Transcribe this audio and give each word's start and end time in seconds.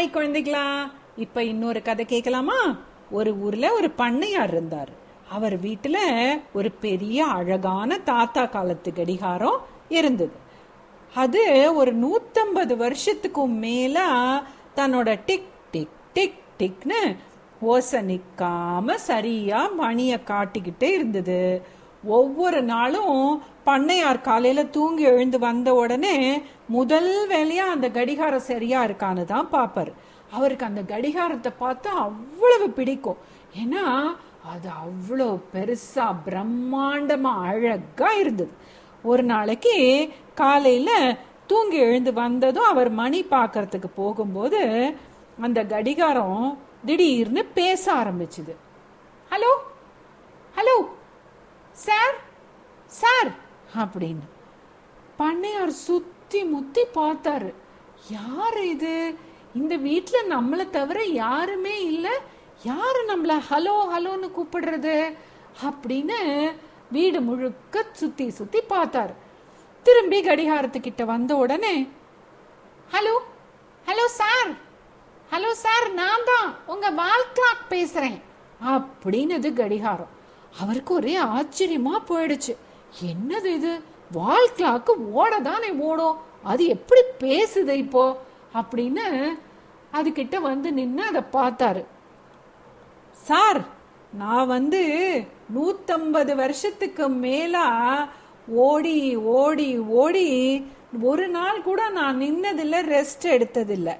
Hi 0.00 0.16
குழந்தைகளா? 0.16 0.90
இப்ப 1.16 1.44
இன்னொரு 1.44 1.82
கதை 1.82 2.04
கேட்கலாமா? 2.04 2.78
ஒரு 3.10 3.36
ஊர்ல 3.36 3.72
ஒரு 3.72 3.92
பண்ணையார் 3.98 4.48
இருந்தார். 4.48 4.88
அவர் 5.30 5.60
வீட்டுல 5.60 5.96
ஒரு 6.52 6.70
பெரிய 6.70 7.26
அழகான 7.26 7.98
தாத்தா 7.98 8.46
காலத்து 8.46 8.92
கடிகாரம் 8.92 9.60
இருந்தது. 9.88 10.32
அது 11.14 11.74
ஒரு 11.74 11.96
நூத்தம்பது 11.98 12.76
வருஷத்துக்கும் 12.76 13.46
மேல 13.46 14.06
தன்னோட 14.76 15.20
டிக் 15.26 15.48
டிக் 15.70 15.88
டிக் 16.12 16.34
டிக்னு 16.58 17.16
ஓசை 17.60 18.02
நிக்காம 18.02 18.94
சரியா 18.94 19.66
மணிய 19.66 20.18
காட்டிக்கிட்டே 20.26 20.90
இருந்தது. 20.90 21.62
ஒவ்வொரு 22.04 22.62
நாளும் 22.62 23.42
பண்ணையார் 23.66 24.20
காலையில 24.20 24.64
தூங்கி 24.64 25.02
எழுந்து 25.02 25.38
வந்த 25.38 25.74
உடனே 25.74 26.42
முதல் 26.68 27.26
வேலையா 27.28 27.66
அந்த 27.74 27.90
கடிகாரம் 27.90 28.48
சரியா 28.50 28.84
இருக்கான்னு 28.84 29.24
தான் 29.24 29.48
பாப்பாரு 29.52 29.92
அவருக்கு 30.30 30.66
அந்த 30.66 30.82
கடிகாரத்தை 30.82 31.52
பார்த்தா 31.60 31.88
அவ்வளவு 31.88 32.70
பிடிக்கும். 32.70 33.16
ஏன்னா 33.62 33.84
அது 34.42 34.68
அவ்வளோ 34.68 35.38
பெருசா 35.54 36.16
பிரம்மாண்டமா 36.26 37.32
அழகா 37.46 38.12
இருந்தது. 38.12 38.50
ஒரு 39.02 39.22
நாளைக்கு 39.22 40.10
காலையில 40.34 41.16
தூங்கி 41.46 41.76
எழுந்து 41.76 42.12
வந்ததும் 42.12 42.64
அவர் 42.64 42.90
மணி 42.90 43.26
பார்க்கறதுக்கு 43.30 43.86
போகும்போது 43.94 44.94
அந்த 45.40 45.64
கடிகாரம் 45.64 46.58
திடீர்னு 46.84 47.44
பேச 47.44 47.94
ஆரம்பிச்சுது. 47.94 48.54
Hello 49.30 49.32
hello? 49.32 49.69
Sir 51.86 52.16
sir. 52.86 53.30
அப்படின்னு. 53.78 54.26
பண்ணையார் 55.18 55.66
சுத்தி 55.66 56.44
முத்தி 56.44 56.82
பார்த்தாரு. 56.94 57.54
யார் 58.10 58.64
இது? 58.64 59.14
இந்த 59.54 59.76
வீட்டில் 59.76 60.30
நம்மளை 60.30 60.70
தவிர 60.70 61.04
யாருமே 61.04 61.84
இல்லை. 61.84 62.10
யார் 62.62 62.98
நம்மளை 63.06 63.40
ஹலோ 63.50 63.76
ஹலோன்னு 63.94 64.30
கூப்பிடுறது? 64.30 65.16
அப்படின்னு 65.64 66.52
வீடு 66.90 67.20
முழுக்க 67.20 67.86
சுத்தி 67.92 68.30
சுத்தி 68.30 68.60
பார்த்தாரு. 68.60 69.14
திரும்பி 69.82 70.22
கடிகாரத்துக்கிட்ட 70.22 71.04
வந்த 71.04 71.36
உடனே 71.36 71.88
hello 72.92 73.18
hello 73.86 74.04
sir. 74.04 74.50
Hello 75.30 75.50
sir 75.50 75.92
நான் 75.92 76.24
தான் 76.24 76.56
உங்க 76.66 76.90
வால் 76.90 77.26
கிளாக் 77.34 77.72
பேசுறேன். 77.72 78.20
அப்படின்னது 78.66 79.52
கடிகாரம். 79.52 80.18
அவருக்கு 80.58 80.94
ஒரே 80.94 81.16
ஆச்சரியமா 81.18 81.98
போயிடுச்சு. 82.08 82.56
என்னது 83.04 83.44
இது? 83.44 83.80
வால் 84.12 84.50
கிளாக்கு 84.56 84.90
ஓடதானே 85.14 85.78
ஓடும். 85.78 86.16
அது 86.42 86.66
எப்படி 86.66 87.00
பேசுது 87.18 87.68
இப்போ? 87.68 88.20
அப்படின்னு 88.54 89.38
அதுகிட்ட 89.92 90.36
வந்து 90.40 90.72
நின்று 90.72 91.04
அதை 91.04 91.22
பார்த்தாரு. 91.32 91.84
சார் 93.12 93.64
நான் 94.12 94.46
வந்து 94.46 94.82
நூத்தம்பது 95.54 96.34
வருஷத்துக்கு 96.34 97.08
மேலா 97.08 98.08
ஓடி 98.48 99.16
ஓடி 99.16 99.78
ஓடி 99.78 100.66
ஒரு 101.00 101.28
நாள் 101.28 101.62
கூட 101.62 101.88
நான் 101.88 102.20
நின்னதில்ல 102.20 102.82
ரெஸ்ட் 102.94 103.22
எடுத்ததில்ல. 103.22 103.96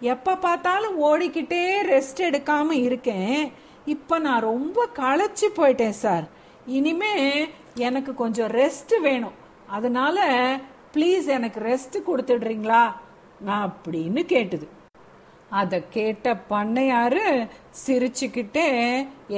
எப்போ 0.00 0.36
பார்த்தாலும் 0.36 1.04
ஓடிக்கிட்டே 1.04 1.76
ரெஸ்ட் 1.82 2.16
எடுக்காம 2.16 2.70
இருக்கேன். 2.70 3.52
இப்போ 3.94 4.16
நான் 4.26 4.46
ரொம்ப 4.52 4.78
களைச்சி 4.98 5.48
போயிட்டேன் 5.56 5.98
சார். 6.04 6.24
இனிமே 6.78 7.14
எனக்கு 7.86 8.12
கொஞ்சம் 8.14 8.50
ரெஸ்ட் 8.60 8.94
வேணும். 9.06 9.36
அதனால 9.76 10.18
ப்ளீஸ் 10.94 11.26
எனக்கு 11.36 11.60
ரெஸ்ட் 11.68 11.96
கொடுத்துடுறீங்களா? 12.08 12.82
அப்படின்னு 13.58 14.22
கேட்டுது. 14.34 14.66
அதை 15.60 15.78
கேட்ட 15.90 16.26
பண்ணையாரு 16.50 17.26
சிரிச்சுக்கிட்டே 17.82 18.68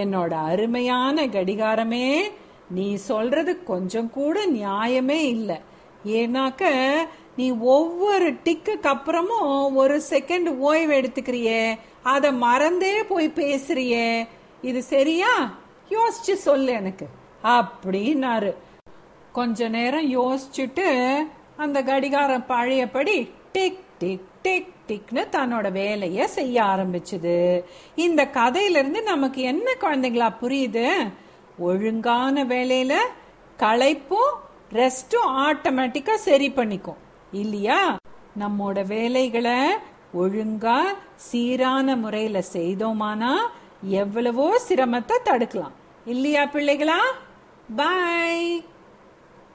என்னோட 0.01 0.33
அருமையான 0.53 1.27
கடிகாரமே 1.37 2.09
நீ 2.77 2.87
சொல்றது 3.11 3.53
கொஞ்சம் 3.71 4.11
கூட 4.19 4.37
நியாயமே 4.59 5.21
இல்லை. 5.35 5.59
ஏன்னாக்க 6.19 6.65
நீ 7.37 7.47
ஒவ்வொரு 7.75 8.29
டிக்குக்கு 8.45 8.89
அப்புறமும் 8.95 9.75
ஒரு 9.83 9.97
செகண்ட் 10.11 10.49
ஓய்வு 10.69 10.95
எடுத்துக்கிறியே 11.01 11.63
அதை 12.15 12.31
மறந்தே 12.45 12.95
போய் 13.11 13.29
பேசுறியே 13.41 14.07
இது 14.63 14.83
சரியா? 14.83 15.55
யோசிச்சு 15.91 16.33
சொல்லு 16.33 16.73
எனக்கு. 16.73 17.09
அப்படின்னாரு. 17.45 18.55
கொஞ்ச 19.33 19.69
நேரம் 19.69 20.19
யோசிச்சுட்டு 20.19 21.17
அந்த 21.57 21.83
கடிகாரம் 21.83 22.47
பழையபடி 22.47 23.31
டிக் 23.53 23.85
டிக் 23.99 24.25
டிக் 24.43 24.73
டிக்னு 24.89 25.27
தன்னோட 25.33 25.73
வேலைய 25.73 26.29
செய்ய 26.29 26.63
ஆரம்பிச்சுது. 26.63 27.65
இந்த 27.95 28.25
கதையில 28.25 28.71
இருந்து 28.71 29.03
நமக்கு 29.03 29.43
என்ன 29.43 29.71
குழந்தைங்களா 29.81 30.35
புரியுது? 30.43 31.13
ஒழுங்கான 31.59 32.45
வேலையில 32.45 32.95
களைப்பும் 33.59 34.35
ரெஸ்டும் 34.73 35.29
ஆட்டோமேட்டிக்கா 35.29 36.15
சரி 36.15 36.53
பண்ணிக்கும். 36.57 37.01
இல்லையா? 37.33 37.97
நம்மோட 38.41 38.87
வேலைகளை 38.87 39.59
ஒழுங்கா 40.19 40.79
சீரான 41.17 41.97
முறையில 41.97 42.43
செய்தோமானா 42.53 43.33
எவ்வளவோ 43.83 44.61
சிரமத்தை 44.69 45.19
தடுக்கலாம். 45.25 45.73
இல்லையா 46.05 46.45
பிள்ளைகளா? 46.45 46.99
பாய் 47.77 48.65